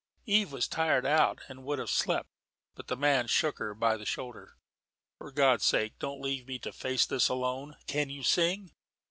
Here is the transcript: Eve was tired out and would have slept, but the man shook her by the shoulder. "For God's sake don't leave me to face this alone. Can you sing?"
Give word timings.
Eve 0.25 0.51
was 0.51 0.67
tired 0.67 1.05
out 1.05 1.41
and 1.47 1.63
would 1.63 1.77
have 1.77 1.87
slept, 1.91 2.27
but 2.73 2.87
the 2.87 2.97
man 2.97 3.27
shook 3.27 3.59
her 3.59 3.75
by 3.75 3.95
the 3.97 4.03
shoulder. 4.03 4.57
"For 5.19 5.31
God's 5.31 5.65
sake 5.65 5.99
don't 5.99 6.23
leave 6.23 6.47
me 6.47 6.57
to 6.57 6.71
face 6.71 7.05
this 7.05 7.29
alone. 7.29 7.75
Can 7.85 8.09
you 8.09 8.23
sing?" 8.23 8.71